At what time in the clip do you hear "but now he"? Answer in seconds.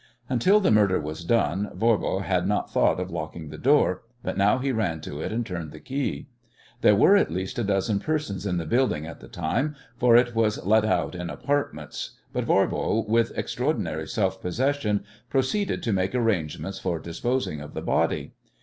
4.23-4.71